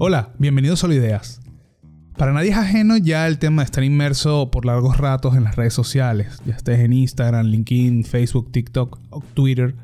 [0.00, 1.40] Hola, bienvenidos a Solo Ideas.
[2.16, 5.56] Para nadie es ajeno ya el tema de estar inmerso por largos ratos en las
[5.56, 9.76] redes sociales, ya estés en Instagram, LinkedIn, Facebook, TikTok o Twitter.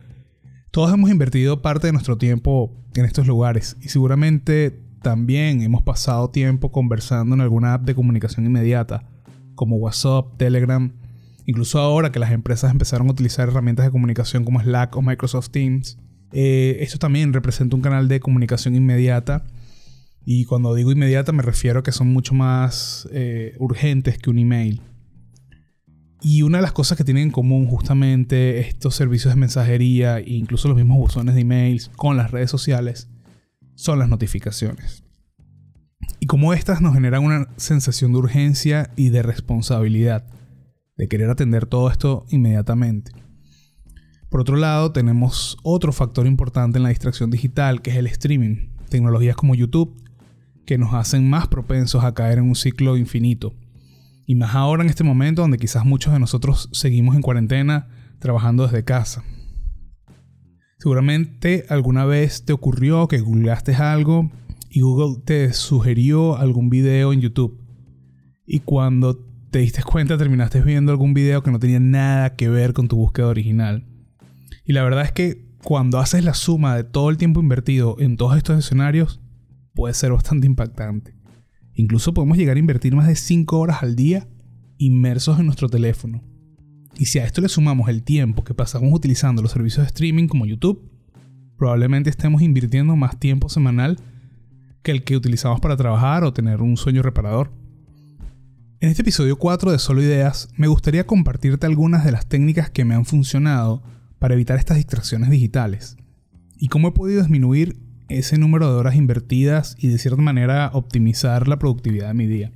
[0.71, 6.31] Todos hemos invertido parte de nuestro tiempo en estos lugares y seguramente también hemos pasado
[6.31, 9.05] tiempo conversando en alguna app de comunicación inmediata,
[9.55, 10.93] como WhatsApp, Telegram,
[11.45, 15.51] incluso ahora que las empresas empezaron a utilizar herramientas de comunicación como Slack o Microsoft
[15.51, 15.99] Teams.
[16.37, 19.45] Eh, esto también representa un canal de comunicación inmediata
[20.27, 24.39] y cuando digo inmediata me refiero a que son mucho más eh, urgentes que un
[24.39, 24.83] email.
[26.21, 30.33] Y una de las cosas que tienen en común justamente estos servicios de mensajería e
[30.33, 33.09] incluso los mismos buzones de emails con las redes sociales
[33.77, 35.05] son las notificaciones.
[36.19, 40.27] Y como estas nos generan una sensación de urgencia y de responsabilidad,
[40.97, 43.13] de querer atender todo esto inmediatamente.
[44.35, 48.67] Por otro lado, tenemos otro factor importante en la distracción digital, que es el streaming.
[48.89, 49.95] Tecnologías como YouTube
[50.67, 53.55] que nos hacen más propensos a caer en un ciclo infinito.
[54.27, 57.87] Y más ahora en este momento donde quizás muchos de nosotros seguimos en cuarentena
[58.19, 59.23] trabajando desde casa.
[60.81, 64.33] Seguramente alguna vez te ocurrió que googleaste algo
[64.69, 67.61] y Google te sugirió algún video en YouTube.
[68.49, 69.17] Y cuando
[69.53, 72.97] te diste cuenta terminaste viendo algún video que no tenía nada que ver con tu
[72.97, 73.94] búsqueda original.
[74.65, 78.17] Y la verdad es que cuando haces la suma de todo el tiempo invertido en
[78.17, 79.21] todos estos escenarios,
[79.75, 81.15] puede ser bastante impactante.
[81.75, 84.29] Incluso podemos llegar a invertir más de 5 horas al día
[84.79, 86.23] inmersos en nuestro teléfono.
[86.97, 90.29] Y si a esto le sumamos el tiempo que pasamos utilizando los servicios de streaming
[90.29, 90.91] como YouTube,
[91.57, 93.99] probablemente estemos invirtiendo más tiempo semanal
[94.83, 97.51] que el que utilizamos para trabajar o tener un sueño reparador.
[98.81, 102.85] En este episodio 4 de Solo Ideas me gustaría compartirte algunas de las técnicas que
[102.85, 103.83] me han funcionado
[104.25, 105.99] para evitar estas distracciones digitales
[106.57, 107.77] y cómo he podido disminuir
[108.09, 112.51] ese número de horas invertidas y de cierta manera optimizar la productividad de mi día.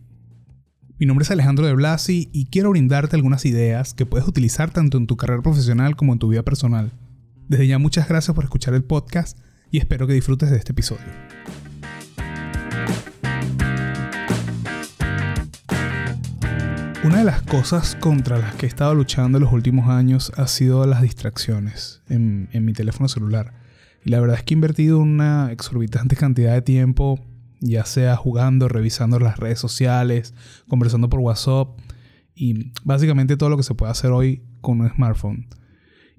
[0.98, 4.96] Mi nombre es Alejandro de Blasi y quiero brindarte algunas ideas que puedes utilizar tanto
[4.96, 6.90] en tu carrera profesional como en tu vida personal.
[7.48, 9.38] Desde ya muchas gracias por escuchar el podcast
[9.70, 11.04] y espero que disfrutes de este episodio.
[17.08, 20.46] Una de las cosas contra las que he estado luchando en los últimos años ha
[20.46, 23.54] sido las distracciones en, en mi teléfono celular.
[24.04, 27.18] Y la verdad es que he invertido una exorbitante cantidad de tiempo,
[27.60, 30.34] ya sea jugando, revisando las redes sociales,
[30.68, 31.78] conversando por WhatsApp
[32.34, 35.46] y básicamente todo lo que se puede hacer hoy con un smartphone.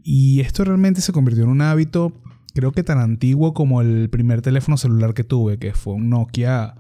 [0.02, 2.20] Y esto realmente se convirtió en un hábito,
[2.56, 6.74] creo que tan antiguo como el primer teléfono celular que tuve, que fue un Nokia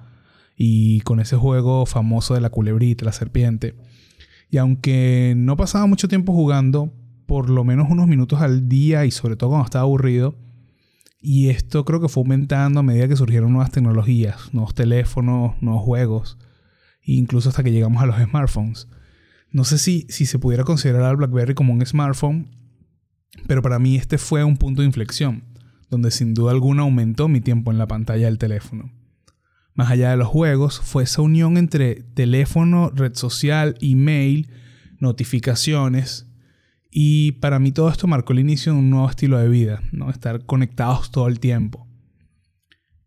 [0.62, 3.76] y con ese juego famoso de la culebrita, la serpiente.
[4.52, 6.94] Y aunque no pasaba mucho tiempo jugando,
[7.26, 10.36] por lo menos unos minutos al día y sobre todo cuando estaba aburrido,
[11.22, 15.82] y esto creo que fue aumentando a medida que surgieron nuevas tecnologías, nuevos teléfonos, nuevos
[15.84, 16.38] juegos,
[17.04, 18.90] incluso hasta que llegamos a los smartphones.
[19.52, 22.50] No sé si, si se pudiera considerar al BlackBerry como un smartphone,
[23.48, 25.46] pero para mí este fue un punto de inflexión,
[25.90, 28.92] donde sin duda alguna aumentó mi tiempo en la pantalla del teléfono.
[29.80, 34.50] Más allá de los juegos, fue esa unión entre teléfono, red social, email,
[35.00, 36.28] notificaciones,
[36.92, 40.10] y para mí todo esto marcó el inicio de un nuevo estilo de vida, ¿no?
[40.10, 41.88] Estar conectados todo el tiempo.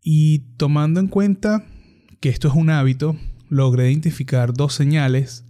[0.01, 1.63] Y tomando en cuenta
[2.19, 3.17] que esto es un hábito,
[3.49, 5.45] logré identificar dos señales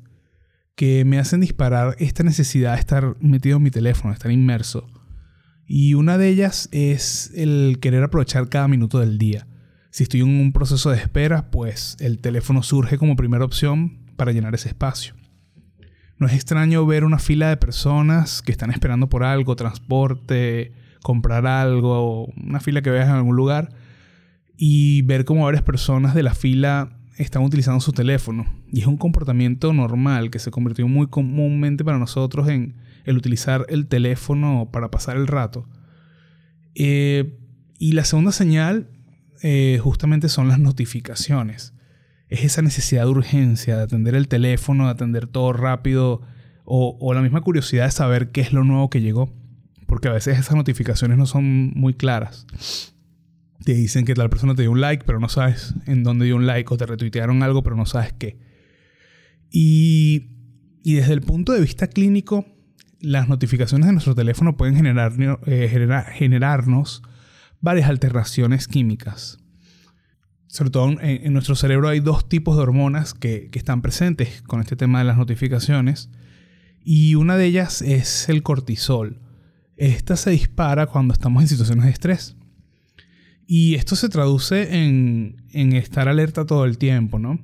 [0.76, 4.90] que me hacen disparar esta necesidad de estar metido en mi teléfono, de estar inmerso.
[5.68, 9.48] Y una de ellas es el querer aprovechar cada minuto del día.
[9.94, 14.32] Si estoy en un proceso de espera, pues el teléfono surge como primera opción para
[14.32, 15.14] llenar ese espacio.
[16.18, 20.72] No es extraño ver una fila de personas que están esperando por algo, transporte,
[21.04, 23.70] comprar algo, una fila que veas en algún lugar,
[24.58, 28.48] y ver cómo varias personas de la fila están utilizando su teléfono.
[28.72, 33.68] Y es un comportamiento normal que se convirtió muy comúnmente para nosotros en el utilizar
[33.70, 35.70] el teléfono para pasar el rato.
[36.74, 37.38] Eh,
[37.78, 38.90] y la segunda señal
[39.44, 41.74] eh, justamente son las notificaciones
[42.34, 46.22] es esa necesidad de urgencia, de atender el teléfono, de atender todo rápido,
[46.66, 49.32] o, la misma curiosidad de saber qué es lo nuevo que llegó.
[49.86, 52.48] Porque a veces esas notificaciones no son muy claras.
[53.64, 56.36] Te dicen que tal persona te dio un like, pero no sabes en dónde dio
[56.36, 58.40] un like, o te retuitearon algo, pero no sabes qué.
[59.52, 60.32] Y,
[60.84, 62.48] desde el punto de vista clínico,
[63.00, 65.14] las notificaciones de nuestro teléfono pueden generar,
[65.46, 65.70] eh,
[66.14, 67.04] generarnos
[67.64, 69.40] varias alteraciones químicas
[70.54, 74.76] sobre todo en, nuestro cerebro hay dos tipos de hormonas que, están presentes con este
[74.76, 76.12] tema de las notificaciones.
[76.84, 79.20] Y una de ellas es el cortisol.
[79.78, 82.36] Esta se dispara cuando estamos en situaciones de estrés.
[83.48, 85.42] Y esto se traduce en,
[85.74, 87.40] estar alerta todo el tiempo, ¿no?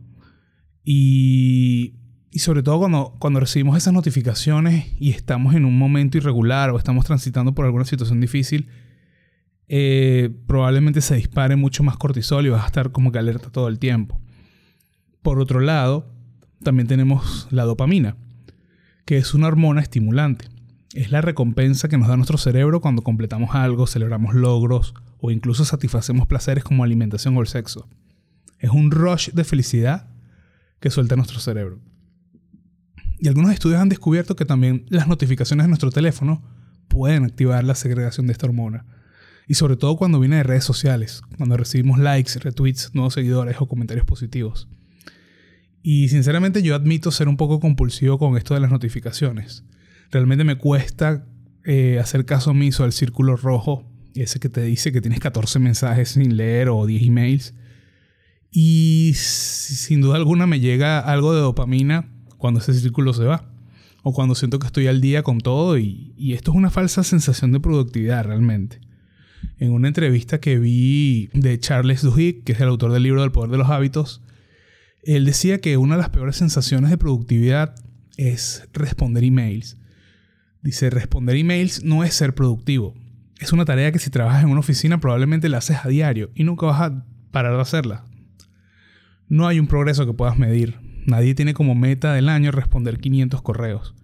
[0.83, 1.95] Y,
[2.29, 6.77] y sobre todo cuando, cuando recibimos esas notificaciones y estamos en un momento irregular o
[6.77, 8.69] estamos transitando por alguna situación difícil,
[9.69, 13.67] eh, probablemente se dispare mucho más cortisol y vas a estar como que alerta todo
[13.67, 14.19] el tiempo.
[15.21, 16.11] Por otro lado,
[16.63, 18.17] también tenemos la dopamina,
[19.05, 20.47] que es una hormona estimulante.
[20.95, 25.63] Es la recompensa que nos da nuestro cerebro cuando completamos algo, celebramos logros o incluso
[25.65, 27.87] satisfacemos placeres como alimentación o el sexo.
[28.57, 30.07] Es un rush de felicidad
[30.79, 31.79] que suelta nuestro cerebro.
[33.19, 36.41] Y algunos estudios han descubierto que también las notificaciones de nuestro teléfono
[36.87, 38.85] pueden activar la segregación de esta hormona.
[39.49, 43.67] Y sobre todo cuando viene de redes sociales, cuando recibimos likes, retweets, nuevos seguidores o
[43.67, 44.69] comentarios positivos.
[45.81, 49.63] Y sinceramente yo admito ser un poco compulsivo con esto de las notificaciones.
[50.11, 51.25] Realmente me cuesta
[51.65, 56.09] eh, hacer caso omiso al círculo rojo, ese que te dice que tienes 14 mensajes
[56.09, 57.55] sin leer o 10 emails.
[58.51, 63.51] Y sin duda alguna me llega algo de dopamina cuando ese círculo se va.
[64.03, 67.51] O cuando siento que estoy al día con todo y, esto es una falsa sensación
[67.51, 68.79] de productividad realmente.
[69.57, 73.31] En una entrevista que vi de Charles Duhigg, que es el autor del libro del
[73.31, 74.21] poder de los hábitos,
[75.03, 77.75] él decía que una de las peores sensaciones de productividad
[78.17, 79.77] es responder emails.
[80.61, 82.95] Dice, responder emails no es ser productivo.
[83.39, 86.43] Es una tarea que si trabajas en una oficina probablemente la haces a diario y
[86.43, 88.03] nunca vas a parar de hacerla.
[89.29, 90.79] No hay un progreso que puedas medir.
[91.05, 93.95] Nadie tiene como meta del año responder 500 correos.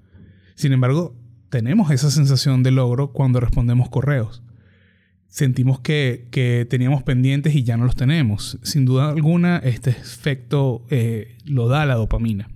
[0.55, 1.15] Sin embargo,
[1.49, 4.44] tenemos esa sensación de logro cuando respondemos correos.
[5.35, 8.57] Sentimos que, teníamos pendientes y ya no los tenemos.
[8.63, 12.47] Sin duda alguna, este efecto eh, lo da la dopamina.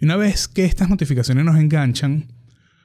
[0.00, 2.32] Y una vez que estas notificaciones nos enganchan,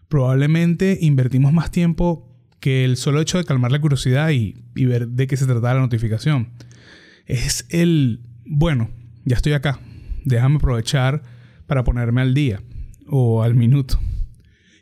[0.10, 5.08] probablemente invertimos más tiempo que el solo hecho de calmar la curiosidad y, y ver
[5.08, 6.50] de qué se trata la notificación.
[7.26, 8.92] Es el bueno,
[9.26, 9.80] ya estoy acá,
[10.24, 11.24] déjame aprovechar
[11.66, 12.62] para ponerme al día
[13.08, 14.00] o al minuto.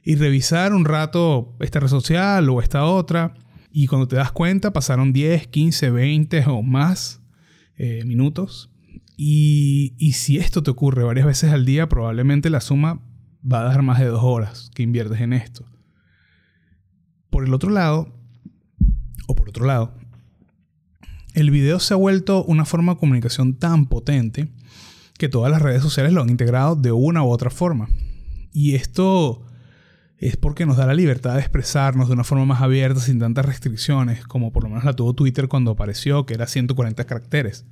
[0.04, 3.36] Y revisar un rato esta red social o esta otra.
[3.71, 7.21] Y cuando te das cuenta, pasaron 10, 15, 20 o más
[7.77, 8.71] eh, minutos.
[9.16, 13.01] Y, y si esto te ocurre varias veces al día, probablemente la suma
[13.50, 15.66] va a dar más de dos horas que inviertes en esto.
[17.30, 18.13] Por el otro lado,
[19.27, 19.94] o por otro lado,
[21.33, 24.50] el video se ha vuelto una forma de comunicación tan potente
[25.18, 27.89] que todas las redes sociales lo han integrado de una u otra forma.
[28.51, 29.44] Y esto
[30.19, 33.45] es porque nos da la libertad de expresarnos de una forma más abierta, sin tantas
[33.45, 37.66] restricciones, como por lo menos la tuvo Twitter cuando apareció, que era 140 caracteres.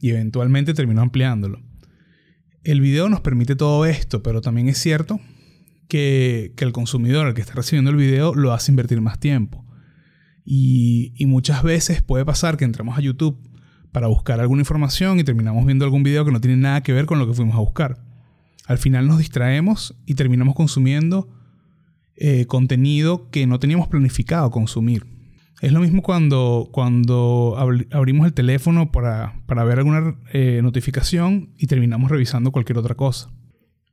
[0.00, 1.60] Y eventualmente terminó ampliándolo.
[2.64, 5.20] El video nos permite todo esto, pero también es cierto
[5.88, 9.64] que, que el consumidor, el que está recibiendo el video, lo hace invertir más tiempo.
[10.50, 13.38] Y, muchas veces puede pasar que entramos a YouTube
[13.92, 17.04] para buscar alguna información y terminamos viendo algún video que no tiene nada que ver
[17.04, 18.02] con lo que fuimos a buscar.
[18.66, 21.28] Al final nos distraemos y terminamos consumiendo
[22.20, 25.06] eh, contenido que no teníamos planificado consumir.
[25.60, 27.56] Es lo mismo cuando, cuando
[27.90, 33.30] abrimos el teléfono para, ver alguna eh, notificación y terminamos revisando cualquier otra cosa.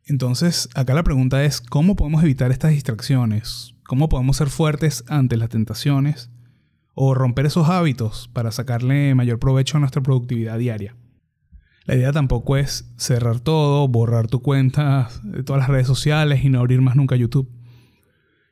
[0.05, 3.73] Entonces, acá la pregunta es, ¿cómo podemos evitar estas distracciones?
[3.83, 6.29] ¿Cómo podemos ser fuertes ante las tentaciones?
[6.95, 10.95] o romper esos hábitos para sacarle mayor provecho a nuestra productividad diaria.
[11.83, 16.49] La idea tampoco es cerrar todo, borrar tu cuenta de todas las redes sociales y
[16.49, 17.47] no abrir más nunca YouTube.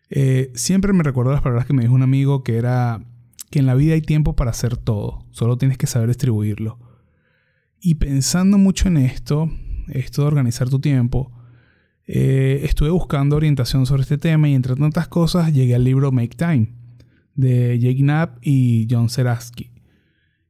[0.09, 3.03] Eh, siempre me recuerdo las palabras que me dijo un amigo que era
[3.49, 6.79] que en la vida hay tiempo para hacer todo, solo tienes que saber distribuirlo.
[7.79, 9.49] Y pensando mucho en esto,
[9.89, 11.31] esto de organizar tu tiempo,
[12.07, 16.35] eh, estuve buscando orientación sobre este tema y entre tantas cosas llegué al libro Make
[16.35, 16.73] Time
[17.35, 19.71] de Jake Knapp y John Seraski,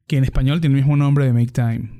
[0.06, 1.90] que en español tiene el mismo nombre de Make Time.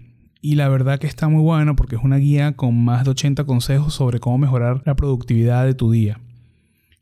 [0.40, 3.44] Y la verdad que está muy bueno porque es una guía con más de 80
[3.44, 6.20] consejos sobre cómo mejorar la productividad de tu día.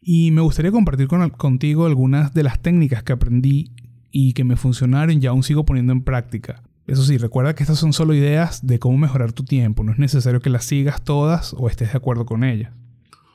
[0.03, 3.71] Y me gustaría compartir contigo algunas de las técnicas que aprendí
[4.11, 6.63] y que me funcionaron y aún sigo poniendo en práctica.
[6.87, 9.99] Eso sí, recuerda que estas son solo ideas de cómo mejorar tu tiempo, no es
[9.99, 12.73] necesario que las sigas todas o estés de acuerdo con ellas.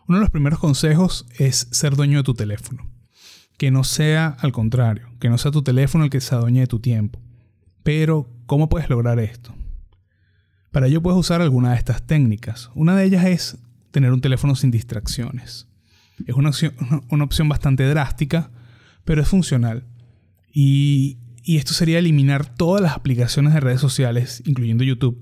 [0.08, 2.88] Uno de los primeros consejos es ser dueño de tu teléfono
[3.58, 6.68] que no sea al contrario, que no sea tu teléfono el que se adueñe de
[6.68, 7.20] tu tiempo.
[7.84, 9.54] Pero, ¿cómo puedes lograr esto?
[10.72, 12.70] Para ello puedes usar alguna de estas técnicas.
[12.76, 13.58] Una de ellas es
[13.92, 15.67] tener un teléfono sin distracciones.
[16.26, 16.50] Es una
[17.24, 18.52] opción, bastante drástica,
[19.06, 19.86] pero es funcional.
[20.52, 25.22] Y, y esto sería eliminar todas las aplicaciones de redes sociales, incluyendo YouTube.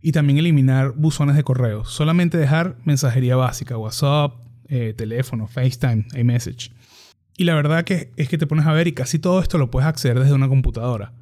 [0.00, 1.84] Y también eliminar buzones de correo.
[1.84, 4.34] Solamente dejar mensajería básica, WhatsApp,
[4.68, 6.72] eh, teléfono, FaceTime, iMessage.
[7.36, 9.70] Y la verdad que es que te pones a ver y casi todo esto lo
[9.70, 11.12] puedes acceder desde una computadora.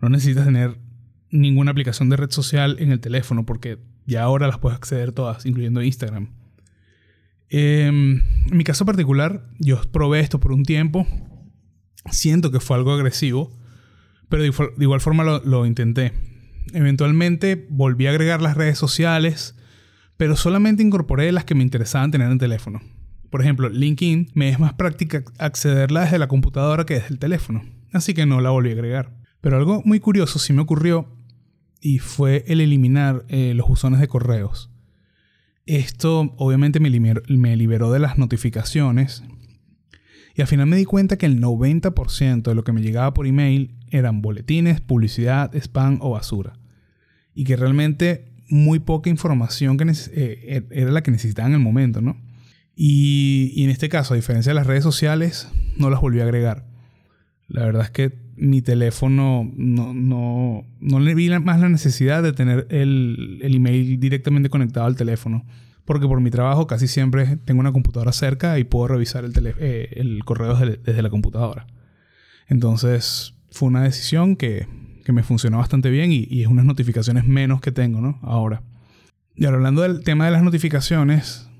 [0.00, 0.78] No necesitas tener
[1.30, 5.46] ninguna aplicación de red social en el teléfono porque ya ahora las puedes acceder todas,
[5.46, 6.30] incluyendo Instagram.
[7.54, 11.06] Em, en mi caso particular, yo probé esto por un tiempo.
[12.10, 13.52] Siento que fue algo agresivo,
[14.30, 16.14] pero de, igual forma lo, intenté.
[16.72, 19.54] Eventualmente volví a agregar las redes sociales,
[20.16, 22.80] pero solamente incorporé las que me interesaban tener en el teléfono.
[23.28, 27.62] Por ejemplo, LinkedIn me es más práctica accederla desde la computadora que desde el teléfono,
[27.92, 29.14] así que no la volví a agregar.
[29.42, 31.06] Pero algo muy curioso sí me ocurrió
[31.82, 34.71] y fue el eliminar eh, los buzones de correos.
[35.66, 39.22] Esto obviamente me liberó, de las notificaciones
[40.34, 43.26] y al final me di cuenta que el 90% de lo que me llegaba por
[43.26, 46.54] email eran boletines, publicidad, spam o basura.
[47.34, 52.00] Y que realmente muy poca información que eh, era la que necesitaba en el momento,
[52.00, 52.16] ¿no?
[52.74, 56.66] Y, en este caso, a diferencia de las redes sociales, no las volví a agregar.
[57.52, 62.32] La verdad es que mi teléfono no, no, no le vi más la necesidad de
[62.32, 65.44] tener el, el, email directamente conectado al teléfono.
[65.84, 69.90] Porque por mi trabajo casi siempre tengo una computadora cerca y puedo revisar el, eh,
[69.92, 71.66] el correo desde, la computadora.
[72.48, 74.66] Entonces fue una decisión que,
[75.04, 78.18] que me funcionó bastante bien y, y, es unas notificaciones menos que tengo ¿no?
[78.22, 78.62] ahora.
[79.36, 81.50] Y ahora hablando del tema de las notificaciones,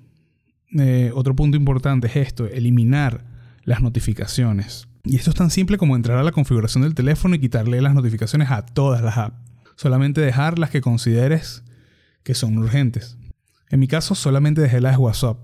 [0.78, 3.25] eh, otro punto importante es esto, eliminar
[3.64, 4.88] las notificaciones.
[5.04, 7.94] Y esto es tan simple como entrar a la configuración del teléfono y quitarle las
[7.94, 9.37] notificaciones a todas las apps.
[9.76, 11.64] Solamente dejar las que consideres
[12.23, 13.16] que son urgentes.
[13.71, 15.38] En mi caso solamente dejé las de WhatsApp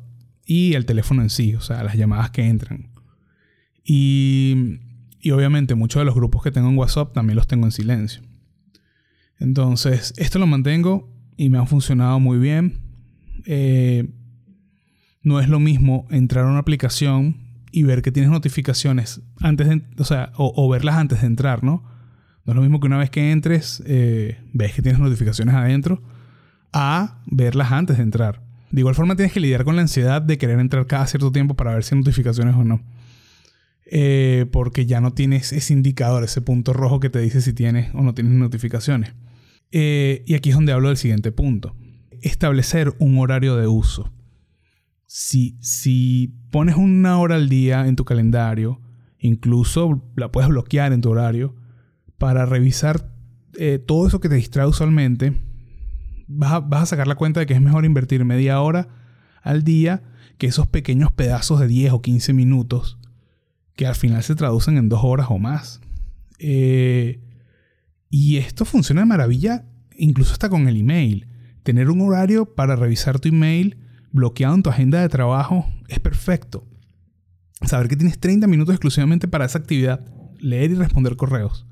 [0.44, 2.90] y el teléfono en sí, o sea, las llamadas que entran.
[3.84, 4.78] Y,
[5.20, 8.22] y obviamente muchos de los grupos que tengo en WhatsApp también los tengo en silencio.
[9.38, 12.80] Entonces, esto lo mantengo y me ha funcionado muy bien.
[13.46, 14.08] Eh,
[15.22, 19.82] no es lo mismo entrar a una aplicación y ver que tienes notificaciones antes de,
[19.98, 21.84] o sea, o, verlas antes de entrar, ¿no?
[22.44, 26.02] No es lo mismo que una vez que entres, eh, ves que tienes notificaciones adentro,
[26.72, 28.42] a verlas antes de entrar.
[28.70, 31.54] De igual forma tienes que lidiar con la ansiedad de querer entrar cada cierto tiempo
[31.54, 32.82] para ver si hay notificaciones o no.
[33.90, 37.94] Eh, porque ya no tienes ese indicador, ese punto rojo que te dice si tienes
[37.94, 39.14] o no tienes notificaciones.
[39.72, 41.74] Eh, y aquí es donde hablo del siguiente punto.
[42.20, 44.12] Establecer un horario de uso
[45.08, 48.80] si, pones una hora al día en tu calendario,
[49.18, 51.56] incluso la puedes bloquear en tu horario,
[52.18, 53.10] para revisar
[53.54, 55.32] eh, todo eso que te distrae usualmente,
[56.28, 58.88] vas a, sacar la cuenta de que es mejor invertir media hora
[59.42, 60.02] al día
[60.36, 62.98] que esos pequeños pedazos de 10 o 15 minutos
[63.76, 65.80] que al final se traducen en dos horas o más.
[66.38, 67.20] Eh,
[68.10, 69.64] y esto funciona de maravilla,
[69.96, 71.28] incluso hasta con el email.
[71.62, 76.66] Tener un horario para revisar tu email bloqueado en tu agenda de trabajo es perfecto.
[77.62, 80.04] Saber que tienes 30 minutos exclusivamente para esa actividad,
[80.38, 81.66] leer y responder correos.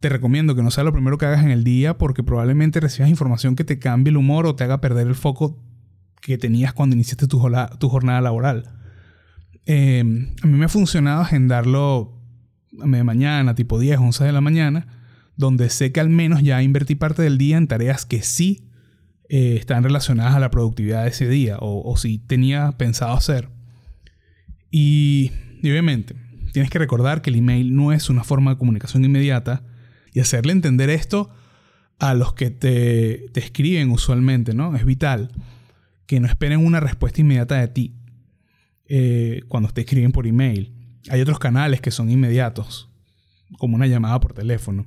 [0.00, 3.10] Te recomiendo que no sea lo primero que hagas en el día porque probablemente recibas
[3.10, 5.60] información que te cambie el humor o te haga perder el foco
[6.20, 8.70] que tenías cuando iniciaste tu, jornada laboral.
[9.66, 12.16] Em, a mí me ha funcionado agendarlo
[12.80, 14.86] a media mañana, tipo 10, 11 de la mañana,
[15.36, 18.67] donde sé que al menos ya invertí parte del día en tareas que sí
[19.28, 23.50] eh, están relacionadas a la productividad de ese día o, si tenía pensado hacer.
[24.70, 25.32] Y,
[25.62, 26.14] obviamente,
[26.52, 29.64] tienes que recordar que el email no es una forma de comunicación inmediata
[30.12, 31.30] y hacerle entender esto
[31.98, 34.76] a los que te, te escriben usualmente, ¿no?
[34.76, 35.30] Es vital
[36.06, 37.94] que no esperen una respuesta inmediata de ti
[38.86, 40.72] eh, cuando te escriben por email.
[41.10, 42.88] Hay otros canales que son inmediatos,
[43.58, 44.86] como una llamada por teléfono.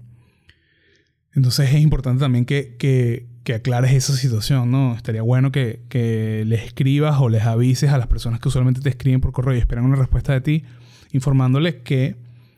[1.34, 4.96] Entonces es importante también que, que aclares esa situación, ¿no?
[4.96, 8.90] Estaría bueno que, que, les escribas o les avises a las personas que usualmente te
[8.90, 10.64] escriben por correo y esperan una respuesta de ti,
[11.12, 12.16] informándoles que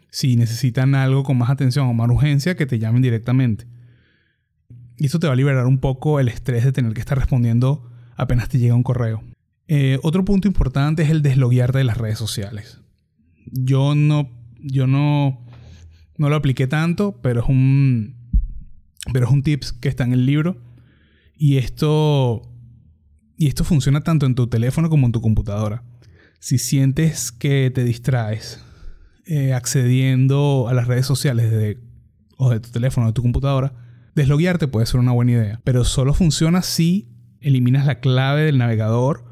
[0.09, 3.65] si necesitan algo con más atención o más urgencia, que te llamen directamente.
[4.97, 7.89] Y esto te va a liberar un poco el estrés de tener que estar respondiendo
[8.15, 9.23] apenas te llega un correo.
[9.67, 12.79] Eh, otro punto importante es el desloguearte de las redes sociales.
[13.45, 15.45] Yo no, yo no,
[16.17, 18.15] no lo apliqué tanto, pero es un,
[19.11, 20.57] pero es un tips que está en el libro
[21.43, 22.41] y esto,
[23.35, 25.83] y esto funciona tanto en tu teléfono como en tu computadora.
[26.39, 28.63] Si sientes que te distraes
[29.25, 31.81] eh, accediendo a las redes sociales de,
[32.37, 33.73] o de tu teléfono o de tu computadora,
[34.15, 35.59] desloguearte puede ser una buena idea.
[35.65, 37.09] Pero solo funciona si
[37.41, 39.25] eliminas la clave del navegador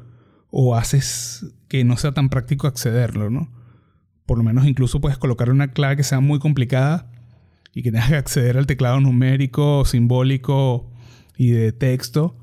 [0.50, 3.50] o haces que no sea tan práctico accederlo, ¿no?
[4.26, 7.10] Por lo menos incluso puedes colocar una clave que sea muy complicada
[7.72, 10.91] y que tengas que acceder al teclado numérico, simbólico
[11.36, 12.36] y de texto.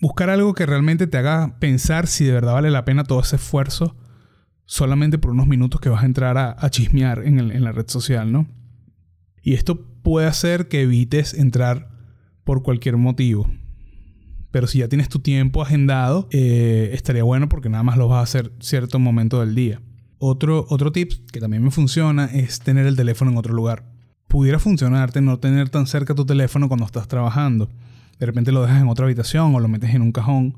[0.00, 3.36] Buscar algo que realmente te haga pensar si de verdad vale la pena todo ese
[3.36, 3.96] esfuerzo
[4.66, 8.48] solamente por unos minutos que vas a entrar a, chismear en, la red social, ¿no?
[9.42, 11.90] Y esto puede hacer que evites entrar
[12.44, 13.50] por cualquier motivo.
[14.50, 18.20] Pero si ya tienes tu tiempo agendado, eh, estaría bueno porque nada más lo vas
[18.20, 19.82] a hacer cierto momento del día.
[20.18, 23.84] Otro, otro tip que también me funciona es tener el teléfono en otro lugar.
[24.28, 27.68] Pudiera funcionarte no tener tan cerca tu teléfono cuando estás trabajando.
[28.24, 30.56] De repente lo dejas en otra habitación o lo metes en un cajón.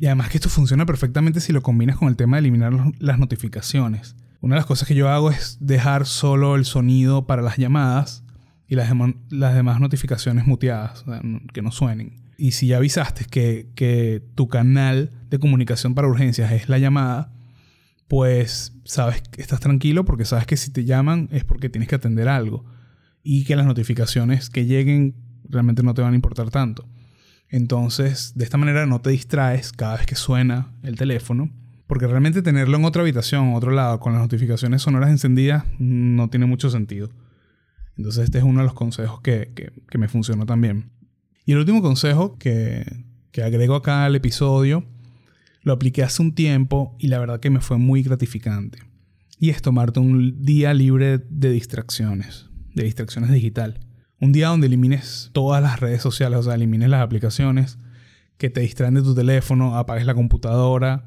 [0.00, 3.18] Y además que esto funciona perfectamente si lo combinas con el tema de eliminar las
[3.18, 4.16] notificaciones.
[4.40, 8.22] Una de las cosas que yo hago es dejar solo el sonido para las llamadas
[8.68, 8.92] y las,
[9.30, 11.04] las demás notificaciones muteadas,
[11.52, 16.68] que no suenen y si ya avisaste que, tu canal de comunicación para urgencias es
[16.68, 17.32] la llamada,
[18.06, 21.96] pues sabes que estás tranquilo porque sabes que si te llaman es porque tienes que
[21.96, 22.64] atender algo
[23.24, 25.16] y que las notificaciones que lleguen
[25.48, 26.86] realmente no te van a importar tanto.
[27.48, 31.50] Entonces, de esta manera no te distraes cada vez que suena el teléfono,
[31.86, 36.28] porque realmente tenerlo en otra habitación, en otro lado, con las notificaciones sonoras encendidas, no
[36.28, 37.08] tiene mucho sentido.
[37.96, 40.90] Entonces, este es uno de los consejos que, que me funcionó también.
[41.48, 42.84] Y el último consejo que,
[43.42, 44.84] agrego acá al episodio
[45.62, 48.80] lo apliqué hace un tiempo y la verdad que me fue muy gratificante.
[49.40, 53.80] Y es tomarte un día libre de distracciones, de distracciones digital.
[54.20, 57.78] Un día donde elimines todas las redes sociales, o sea, elimines las aplicaciones
[58.36, 61.04] que te distraen de tu teléfono, apagues la computadora.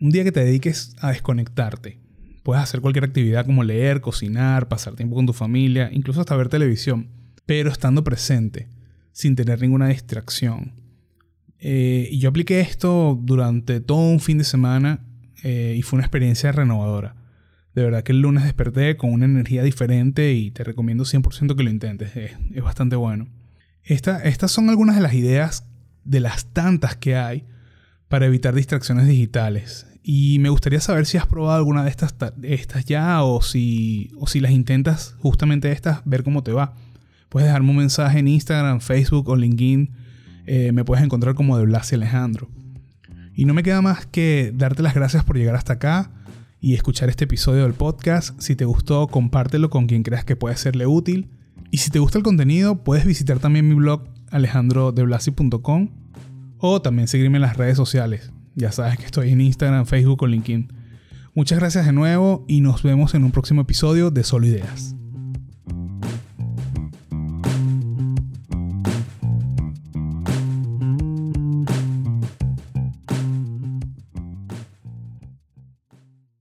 [0.00, 1.98] Un día que te dediques a desconectarte.
[2.42, 6.48] Puedes hacer cualquier actividad como leer, cocinar, pasar tiempo con tu familia, incluso hasta ver
[6.48, 7.08] televisión,
[7.46, 8.68] pero estando presente
[9.12, 10.72] sin tener ninguna distracción.
[11.58, 15.04] Eh, y yo apliqué esto durante todo un fin de semana
[15.44, 17.14] eh, y fue una experiencia renovadora.
[17.74, 21.62] De verdad que el lunes desperté con una energía diferente y te recomiendo 100% que
[21.62, 22.16] lo intentes.
[22.16, 23.28] Es, bastante bueno.
[23.84, 25.64] estas son algunas de las ideas
[26.04, 27.44] de las tantas que hay
[28.08, 29.86] para evitar distracciones digitales.
[30.02, 34.26] Y me gustaría saber si has probado alguna de estas, estas ya o si, o
[34.26, 36.74] si las intentas justamente estas, ver cómo te va.
[37.28, 39.90] Puedes dejarme un mensaje en Instagram, Facebook o LinkedIn.
[40.44, 42.50] Eh, me puedes encontrar como de Blas y Alejandro.
[43.34, 46.10] Y no me queda más que darte las gracias por llegar hasta acá
[46.62, 48.40] y escuchar este episodio del podcast.
[48.40, 51.28] Si te gustó, compártelo con quien creas que puede serle útil.
[51.72, 55.88] Y si te gusta el contenido, puedes visitar también mi blog alejandrodeblasi.com
[56.58, 58.32] o también seguirme en las redes sociales.
[58.54, 60.72] Ya sabes que estoy en Instagram, Facebook o LinkedIn.
[61.34, 64.94] Muchas gracias de nuevo y nos vemos en un próximo episodio de Solo Ideas.